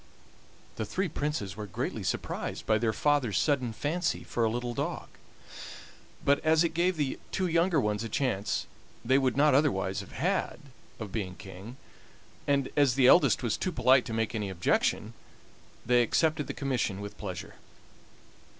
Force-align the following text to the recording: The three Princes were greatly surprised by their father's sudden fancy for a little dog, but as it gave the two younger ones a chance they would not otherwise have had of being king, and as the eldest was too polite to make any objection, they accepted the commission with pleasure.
The 0.77 0.83
three 0.87 1.07
Princes 1.07 1.55
were 1.55 1.67
greatly 1.67 2.01
surprised 2.01 2.65
by 2.65 2.79
their 2.79 2.91
father's 2.91 3.37
sudden 3.37 3.71
fancy 3.71 4.23
for 4.23 4.43
a 4.43 4.49
little 4.49 4.73
dog, 4.73 5.09
but 6.25 6.39
as 6.43 6.63
it 6.63 6.73
gave 6.73 6.97
the 6.97 7.19
two 7.31 7.45
younger 7.45 7.79
ones 7.79 8.03
a 8.03 8.09
chance 8.09 8.65
they 9.05 9.19
would 9.19 9.37
not 9.37 9.53
otherwise 9.53 9.99
have 9.99 10.13
had 10.13 10.59
of 10.99 11.11
being 11.11 11.35
king, 11.35 11.77
and 12.47 12.69
as 12.75 12.95
the 12.95 13.05
eldest 13.05 13.43
was 13.43 13.57
too 13.57 13.71
polite 13.71 14.03
to 14.05 14.11
make 14.13 14.33
any 14.33 14.49
objection, 14.49 15.13
they 15.85 16.01
accepted 16.01 16.47
the 16.47 16.55
commission 16.55 16.99
with 16.99 17.15
pleasure. 17.19 17.57